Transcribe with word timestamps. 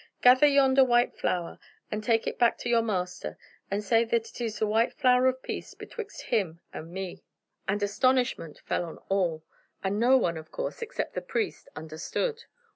"Gather 0.23 0.47
yonder 0.47 0.83
white 0.83 1.15
flower 1.15 1.59
and 1.91 2.03
take 2.03 2.25
it 2.25 2.39
back 2.39 2.57
to 2.57 2.69
your 2.69 2.81
master, 2.81 3.37
and 3.69 3.83
say 3.83 4.03
that 4.05 4.29
it 4.31 4.41
is 4.41 4.57
the 4.57 4.65
white 4.65 4.95
flower 4.95 5.27
of 5.27 5.43
peace 5.43 5.75
betwixt 5.75 6.23
him 6.23 6.59
and 6.73 6.89
me." 6.91 7.21
And 7.67 7.83
astonishment 7.83 8.61
fell 8.65 8.83
on 8.85 8.97
all, 9.09 9.43
and 9.83 9.99
no 9.99 10.17
one, 10.17 10.37
of 10.37 10.51
course, 10.51 10.81
except 10.81 11.13
the 11.13 11.21
priest, 11.21 11.69
understood. 11.75 12.45